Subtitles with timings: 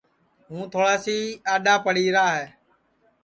[0.49, 1.05] ہوں تھوڑاس
[1.53, 2.45] اڈؔا پڑی را ہے